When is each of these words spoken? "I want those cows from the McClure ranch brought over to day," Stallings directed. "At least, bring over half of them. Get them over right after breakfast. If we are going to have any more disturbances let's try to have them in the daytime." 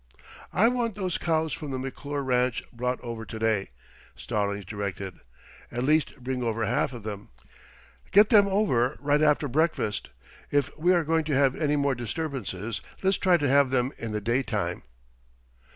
"I 0.51 0.67
want 0.67 0.95
those 0.95 1.19
cows 1.19 1.53
from 1.53 1.69
the 1.69 1.77
McClure 1.77 2.23
ranch 2.23 2.63
brought 2.73 2.99
over 3.01 3.23
to 3.23 3.37
day," 3.37 3.69
Stallings 4.15 4.65
directed. 4.65 5.19
"At 5.71 5.83
least, 5.83 6.19
bring 6.23 6.41
over 6.41 6.65
half 6.65 6.91
of 6.91 7.03
them. 7.03 7.29
Get 8.09 8.29
them 8.29 8.47
over 8.47 8.97
right 8.99 9.21
after 9.21 9.47
breakfast. 9.47 10.09
If 10.49 10.75
we 10.75 10.91
are 10.95 11.03
going 11.03 11.25
to 11.25 11.35
have 11.35 11.55
any 11.55 11.75
more 11.75 11.93
disturbances 11.93 12.81
let's 13.03 13.19
try 13.19 13.37
to 13.37 13.47
have 13.47 13.69
them 13.69 13.93
in 13.99 14.11
the 14.11 14.21
daytime." 14.21 14.81